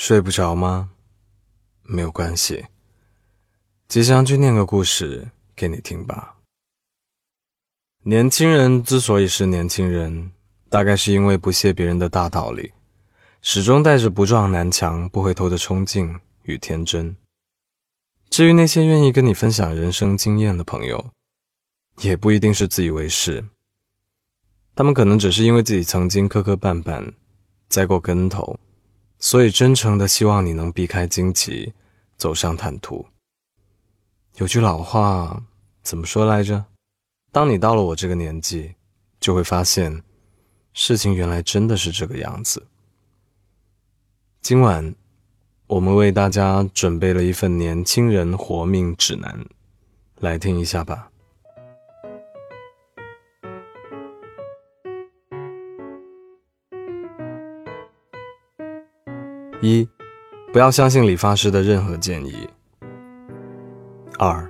[0.00, 0.90] 睡不着吗？
[1.82, 2.64] 没有关系，
[3.88, 6.36] 吉祥君念个故事给你听吧。
[8.04, 10.30] 年轻人之所以是年轻人，
[10.70, 12.72] 大概是因为不屑别人的大道理，
[13.42, 17.16] 始终带着不撞南墙不回头的冲劲与天真。
[18.30, 21.10] 至于那些愿意跟你分享人生经验的朋友，
[22.02, 23.44] 也不一定是自以为是，
[24.76, 27.14] 他们可能只是因为自己曾经磕磕绊绊，
[27.68, 28.60] 栽过跟头。
[29.20, 31.72] 所以，真诚的希望你能避开荆棘，
[32.16, 33.06] 走上坦途。
[34.36, 35.42] 有句老话
[35.82, 36.64] 怎么说来着？
[37.32, 38.76] 当你到了我这个年纪，
[39.18, 40.02] 就会发现，
[40.72, 42.68] 事情原来真的是这个样子。
[44.40, 44.94] 今晚，
[45.66, 49.44] 我们为大家准备了一份年轻人活命指南，
[50.20, 51.10] 来听一下吧。
[59.60, 59.88] 一，
[60.52, 62.48] 不要相信理发师的任何建议。
[64.16, 64.48] 二，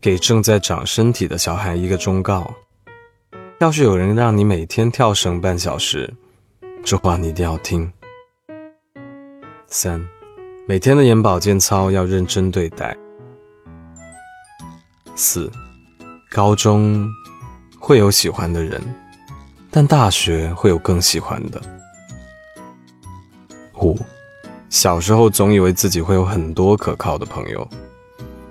[0.00, 2.54] 给正在长身体的小孩一个忠告：
[3.58, 6.14] 要是有人让你每天跳绳半小时，
[6.82, 7.92] 这话你一定要听。
[9.66, 10.02] 三，
[10.66, 12.96] 每天的眼保健操要认真对待。
[15.14, 15.50] 四，
[16.30, 17.06] 高中
[17.78, 18.82] 会有喜欢的人，
[19.70, 21.60] 但大学会有更喜欢的。
[23.82, 23.94] 五。
[24.70, 27.66] 小时候总以为自己会有很多可靠的朋友，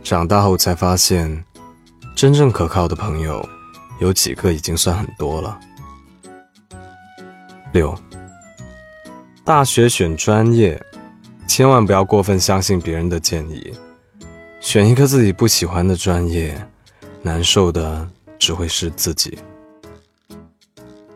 [0.03, 1.45] 长大后才发现，
[2.15, 3.47] 真正可靠的朋友
[3.99, 5.59] 有几个已经算很多了。
[7.71, 7.95] 六，
[9.43, 10.81] 大学选专业，
[11.47, 13.71] 千万不要过分相信别人的建议，
[14.59, 16.59] 选一个自己不喜欢的专业，
[17.21, 18.09] 难受的
[18.39, 19.37] 只会是自己。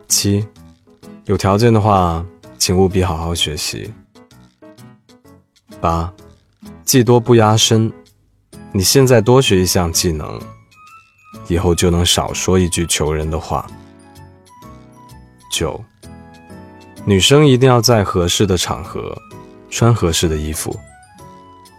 [0.06, 0.46] 七，
[1.24, 2.24] 有条件的话，
[2.56, 3.92] 请务必好好学习。
[5.82, 6.14] 八，
[6.84, 7.92] 技多不压身。
[8.70, 10.40] 你现在多学一项技能，
[11.48, 13.66] 以后就能少说一句求人的话。
[15.50, 15.84] 九，
[17.04, 19.12] 女生一定要在合适的场合
[19.68, 20.78] 穿合适的衣服，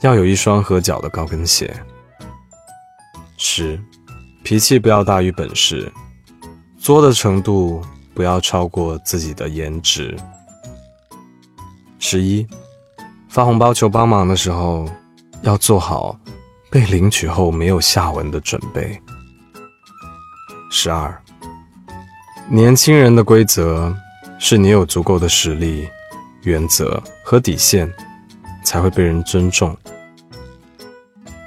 [0.01, 1.73] 要有一双合脚的高跟鞋。
[3.37, 3.79] 十，
[4.43, 5.89] 脾气不要大于本事，
[6.77, 7.81] 作的程度
[8.13, 10.13] 不要超过自己的颜值。
[11.99, 12.45] 十一。
[13.33, 14.87] 发红包求帮忙的时候，
[15.41, 16.15] 要做好
[16.69, 19.01] 被领取后没有下文的准备。
[20.69, 21.19] 十二，
[22.47, 23.91] 年轻人的规则
[24.37, 25.89] 是你有足够的实力、
[26.43, 27.91] 原则和底线，
[28.63, 29.75] 才会被人尊重。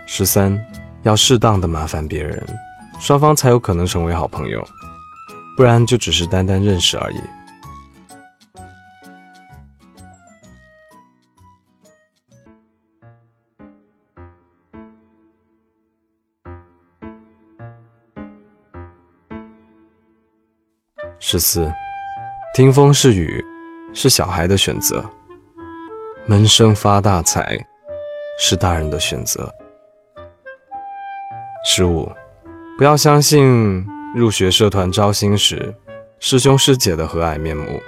[0.07, 0.61] 十三，
[1.05, 2.45] 要适当的麻烦别人，
[2.99, 4.61] 双方才有可能成为好朋友，
[5.57, 7.21] 不然就只是单单认识而已。
[21.19, 21.73] 十四，
[22.55, 23.43] 听风是雨，
[23.95, 25.03] 是小孩的选择；
[26.27, 27.59] 闷声发大财，
[28.39, 29.51] 是大人的选择。
[31.65, 32.13] 十五，
[32.77, 33.85] 不要相信
[34.15, 35.75] 入学社团招新时
[36.21, 37.81] 师兄师姐的和蔼面目，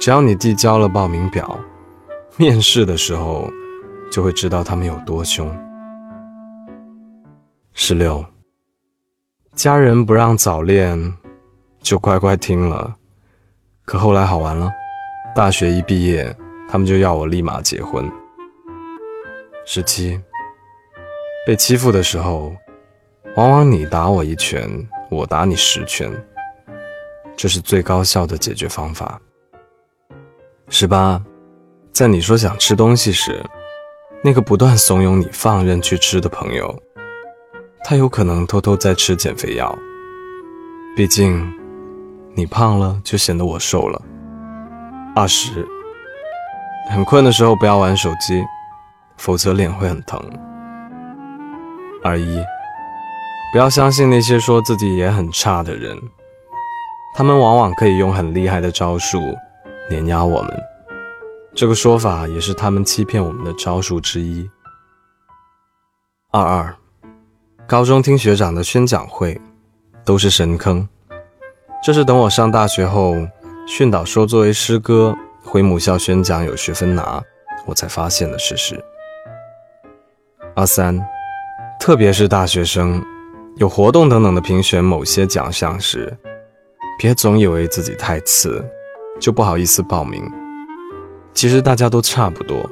[0.00, 1.60] 只要你递交了报名表，
[2.38, 3.50] 面试的时候
[4.10, 5.54] 就会知道他们有多凶。
[7.74, 8.24] 十六，
[9.54, 11.14] 家人不让早恋。
[11.84, 12.96] 就乖乖听了，
[13.84, 14.72] 可后来好玩了。
[15.36, 16.34] 大学一毕业，
[16.66, 18.10] 他们就要我立马结婚。
[19.66, 20.18] 十七，
[21.46, 22.56] 被欺负的时候，
[23.36, 24.66] 往往你打我一拳，
[25.10, 26.10] 我打你十拳，
[27.36, 29.20] 这是最高效的解决方法。
[30.70, 31.22] 十八，
[31.92, 33.44] 在你说想吃东西时，
[34.22, 36.82] 那个不断怂恿你放任去吃的朋友，
[37.84, 39.78] 他有可能偷偷在吃减肥药。
[40.96, 41.62] 毕竟。
[42.36, 44.02] 你胖了，就显得我瘦了。
[45.14, 45.66] 二十，
[46.90, 48.44] 很困的时候不要玩手机，
[49.16, 50.20] 否则脸会很疼。
[52.02, 52.44] 二一，
[53.52, 55.96] 不要相信那些说自己也很差的人，
[57.14, 59.20] 他们往往可以用很厉害的招数
[59.88, 60.62] 碾压我们。
[61.54, 64.50] 这个说法也是他们欺骗我们的招数之一。
[66.32, 66.74] 二二，
[67.68, 69.40] 高中听学长的宣讲会，
[70.04, 70.88] 都是神坑。
[71.84, 73.14] 这是等我上大学后，
[73.66, 77.22] 训导说作为师哥回母校宣讲有学分拿，
[77.66, 78.82] 我才发现的事实。
[80.54, 80.98] 阿三，
[81.78, 83.04] 特别是大学生，
[83.56, 86.16] 有活动等等的评选某些奖项时，
[86.98, 88.64] 别总以为自己太次，
[89.20, 90.24] 就不好意思报名。
[91.34, 92.66] 其实大家都差不多，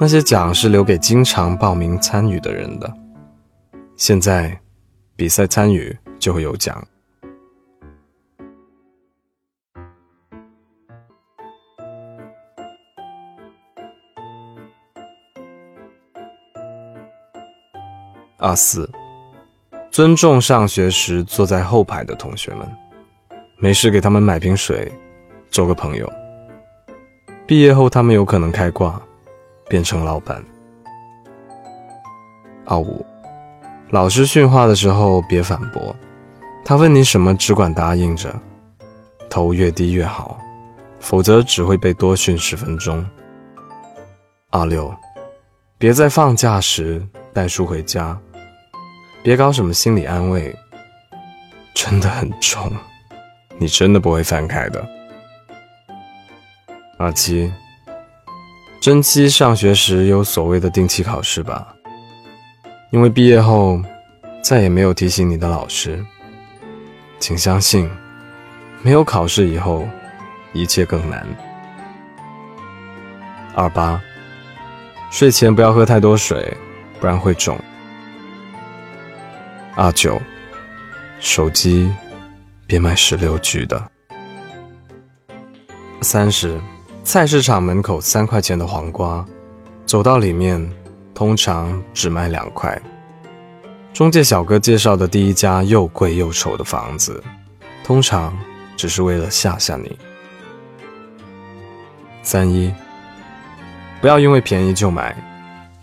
[0.00, 2.92] 那些奖是留给经常报名参与的人的。
[3.94, 4.60] 现在，
[5.14, 6.84] 比赛参与就会有奖。
[18.46, 18.88] 二四，
[19.90, 22.64] 尊重上学时坐在后排的同学们，
[23.58, 24.92] 没事给他们买瓶水，
[25.50, 26.08] 做个朋友。
[27.44, 29.02] 毕业后，他们有可能开挂，
[29.68, 30.40] 变成老板。
[32.66, 33.04] 二五，
[33.90, 35.96] 老师训话的时候别反驳，
[36.64, 38.32] 他问你什么只管答应着，
[39.28, 40.38] 头越低越好，
[41.00, 43.04] 否则只会被多训十分钟。
[44.52, 44.94] 二六，
[45.78, 47.04] 别在放假时
[47.34, 48.16] 带书回家，
[49.26, 50.54] 别搞什么心理安慰，
[51.74, 52.72] 真的很重，
[53.58, 54.88] 你真的不会翻开的。
[56.96, 57.52] 二七，
[58.80, 61.74] 珍惜上学时有所谓的定期考试吧？
[62.92, 63.82] 因为毕业后
[64.44, 66.00] 再也没有提醒你的老师，
[67.18, 67.90] 请相信，
[68.80, 69.88] 没有考试以后，
[70.52, 71.26] 一切更难。
[73.56, 74.00] 二八，
[75.10, 76.56] 睡前不要喝太多水，
[77.00, 77.58] 不然会肿。
[79.78, 80.18] 二九，
[81.20, 81.92] 手机
[82.66, 83.90] 别买十六 G 的。
[86.00, 86.58] 三十。
[87.04, 89.24] 菜市场门口三块钱的黄瓜，
[89.84, 90.66] 走到里面，
[91.14, 92.80] 通常只卖两块。
[93.92, 97.22] 中介小哥介绍的第一家又贵又丑的房子，
[97.84, 98.36] 通常
[98.76, 99.96] 只是为了吓吓你。
[102.22, 102.74] 三一，
[104.00, 105.14] 不要因为便宜就买，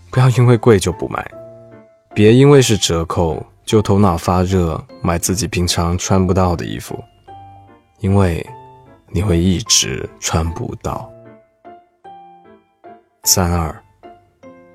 [0.09, 1.25] 不要因为贵就不买，
[2.13, 7.01] 别因为是折扣就头脑发热买自己平常穿不到的衣服，
[7.99, 8.45] 因为
[9.09, 11.09] 你会一直穿不到。
[13.23, 13.73] 三二，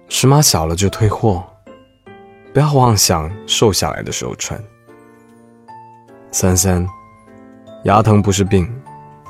[0.08, 1.44] 尺码小了就退货，
[2.55, 4.58] 不要妄想瘦下来的时候穿。
[6.31, 6.87] 三三，
[7.85, 8.67] 牙疼不是病，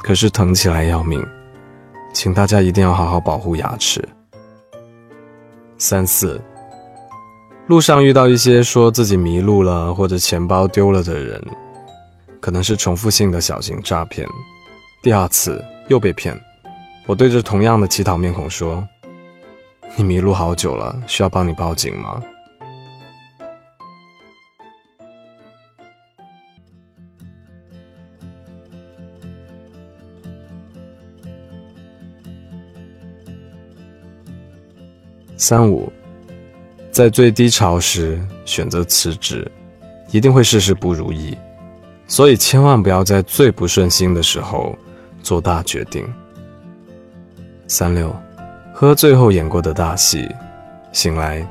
[0.03, 1.25] 可是疼起来要命，
[2.13, 4.07] 请大家一定要好好保护牙齿。
[5.79, 6.41] 三四，
[7.69, 11.39] 路上遇到一些说自己迷路了或者钱包丢了的人，
[12.41, 14.27] 可能是重复性的小型诈骗，
[15.03, 16.35] 第二次又被骗，
[17.07, 18.83] 我对着同样的乞讨面孔说。
[19.97, 22.23] 你迷路好久了，需要帮你报警吗？
[35.37, 35.93] 三五，
[36.99, 39.49] 在最低潮时选择辞职，
[40.11, 41.39] 一定会事事不如意，
[42.09, 44.77] 所以千万不要在最不顺心的时候
[45.23, 46.05] 做大决定。
[47.69, 48.13] 三六。
[48.75, 50.29] 喝醉后演过的大戏，
[50.91, 51.47] 醒来，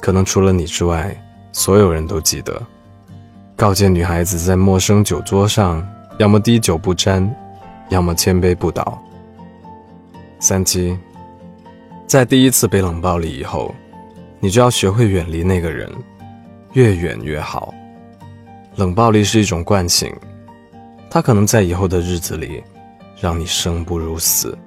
[0.00, 1.12] 可能除了你之外，
[1.50, 2.62] 所有人都记得。
[3.56, 5.84] 告诫女孩子在陌生酒桌上，
[6.20, 7.28] 要么滴酒不沾，
[7.88, 8.96] 要么千杯不倒。
[10.38, 10.96] 三七，
[12.06, 13.74] 在第一次被冷暴力以后，
[14.44, 15.88] 你就要学会远离那个人，
[16.72, 17.72] 越远越好。
[18.74, 20.12] 冷暴力是一种惯性，
[21.08, 22.60] 它可能在以后的日子里，
[23.20, 24.58] 让你生不如死。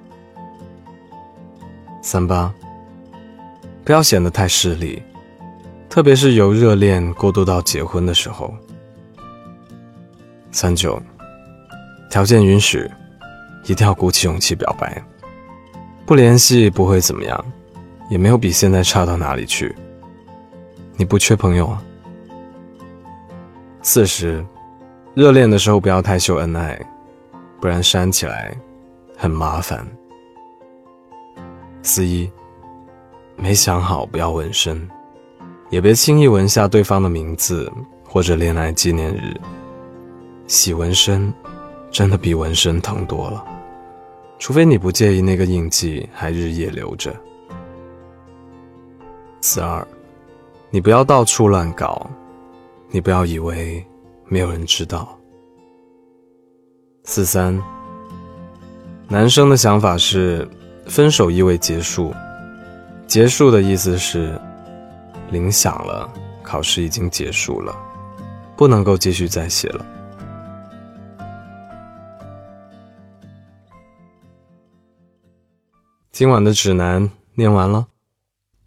[2.00, 2.50] 三八，
[3.84, 5.02] 不要显得太势利，
[5.90, 8.54] 特别是由热恋过渡到结婚的时候。
[10.52, 10.98] 三九，
[12.10, 12.90] 条件允许，
[13.66, 15.04] 一定要鼓起勇气表白。
[16.06, 17.44] 不联系不会怎么样，
[18.08, 19.74] 也没有比现在差到哪里去。
[20.96, 21.82] 你不缺朋友啊。
[23.82, 24.44] 四十，
[25.14, 26.78] 热恋的时候不要太秀恩爱，
[27.60, 28.56] 不然删起来
[29.16, 29.86] 很麻烦。
[31.82, 32.30] 四一，
[33.36, 34.88] 没想好不要纹身，
[35.70, 37.72] 也别轻易纹下对方的名字
[38.04, 39.34] 或者恋爱纪念日。
[40.48, 41.32] 洗纹身，
[41.90, 43.44] 真的比纹身疼多了，
[44.38, 47.14] 除非你不介意那个印记还日夜留着。
[49.40, 49.86] 四二，
[50.70, 52.08] 你不要到处乱搞，
[52.90, 53.84] 你不要以为
[54.26, 55.16] 没有人知道。
[57.04, 57.62] 四三，
[59.08, 60.48] 男生的想法是。
[60.88, 62.14] 分手意味结束，
[63.08, 64.40] 结束的意思是，
[65.32, 66.08] 铃响了，
[66.44, 67.76] 考试已经结束了，
[68.56, 69.84] 不能够继续再写了。
[76.12, 77.84] 今晚的指南念完了，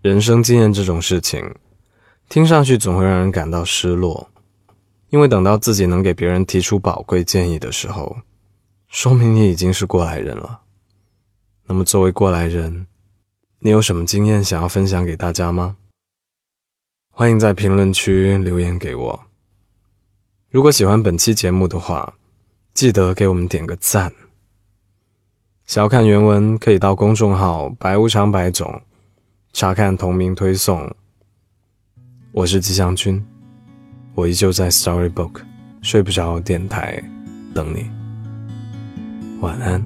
[0.01, 1.53] 人生经验这种事情，
[2.29, 4.29] 听上去总会让人感到失落，
[5.09, 8.19] 因为等到自己能给别人提出宝贵建议的时候，
[8.87, 10.61] 说明你已经是过来人了。
[11.67, 12.87] 那么，作为过来人，
[13.59, 15.75] 你有什么经验想要分享给大家吗？
[17.11, 19.19] 欢迎在评论区留言给我。
[20.49, 22.13] 如果喜欢本期节目的话，
[22.73, 24.13] 记得给我们点个赞。
[25.65, 28.81] 想要看原文，可以到公众号“白无常白总”
[29.51, 30.89] 查看同名推送。
[32.31, 33.25] 我是吉祥君，
[34.13, 35.41] 我依旧在 Storybook
[35.81, 37.03] 睡不着电台
[37.53, 37.89] 等你。
[39.41, 39.83] 晚安。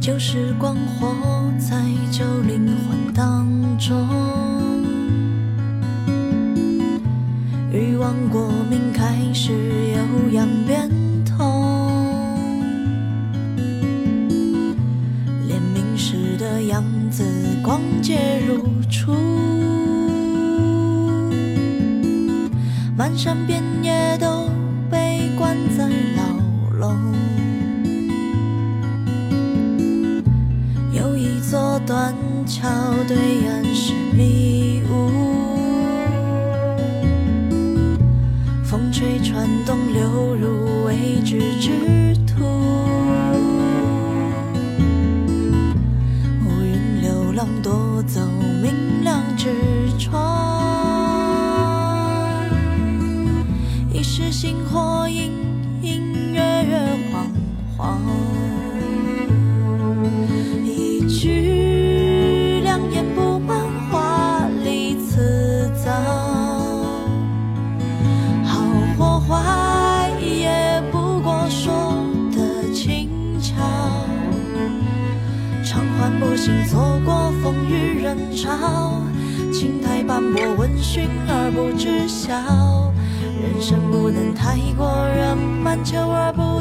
[0.00, 3.48] 旧时光活在旧灵魂当
[3.78, 3.96] 中，
[7.72, 10.90] 欲望过敏开始有样变
[17.64, 19.10] 光洁如初，
[22.94, 24.50] 漫山遍野都
[24.90, 26.22] 被关在牢
[26.78, 26.94] 笼。
[30.92, 32.14] 有一座断
[32.46, 32.68] 桥
[33.08, 33.16] 对
[33.48, 34.63] 岸是迷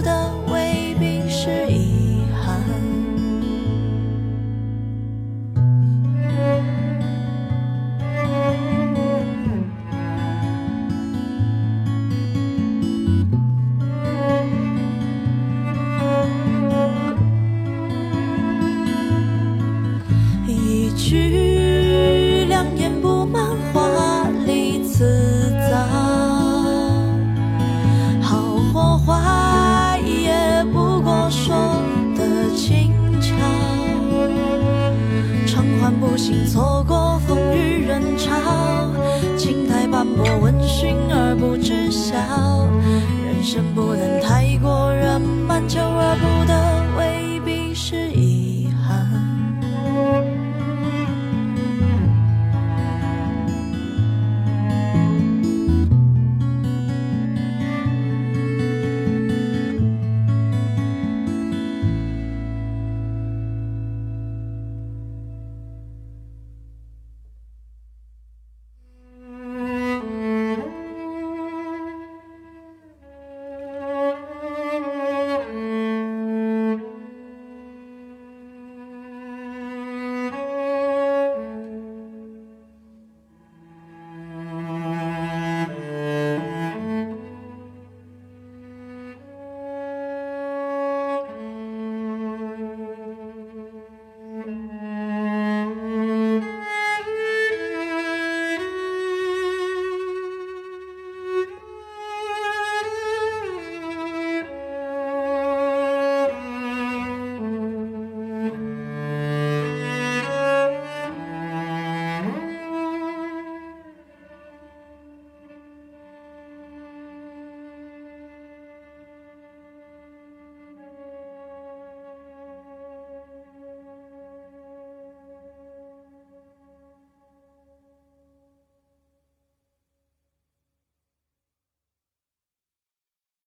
[0.04, 0.44] 的
[36.24, 38.32] 心错过风雨人潮，
[39.36, 42.16] 青苔斑驳，闻讯而不知晓。
[43.26, 44.23] 人生不能。